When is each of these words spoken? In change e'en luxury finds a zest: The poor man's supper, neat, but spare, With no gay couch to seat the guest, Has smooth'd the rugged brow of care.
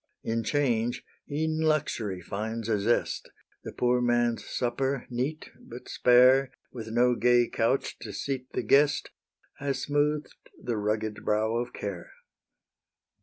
In 0.23 0.43
change 0.43 1.03
e'en 1.29 1.59
luxury 1.59 2.21
finds 2.21 2.67
a 2.69 2.79
zest: 2.79 3.29
The 3.63 3.71
poor 3.71 4.01
man's 4.01 4.43
supper, 4.43 5.05
neat, 5.11 5.51
but 5.59 5.87
spare, 5.87 6.49
With 6.73 6.87
no 6.87 7.13
gay 7.15 7.47
couch 7.47 7.99
to 7.99 8.11
seat 8.11 8.51
the 8.53 8.63
guest, 8.63 9.11
Has 9.59 9.83
smooth'd 9.83 10.33
the 10.59 10.77
rugged 10.77 11.23
brow 11.23 11.55
of 11.55 11.71
care. 11.71 12.13